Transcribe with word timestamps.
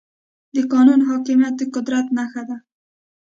د 0.55 0.55
قانون 0.73 0.99
حاکميت 1.09 1.53
د 1.57 1.61
قدرت 1.75 2.05
نښه 2.17 2.43
ده. 2.49 2.57